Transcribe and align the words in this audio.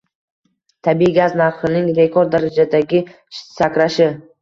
Tabiiy 0.87 1.13
gaz 1.19 1.37
narxhining 1.43 1.93
rekord 2.01 2.35
darajadagi 2.39 3.07
sakrashi 3.45 4.15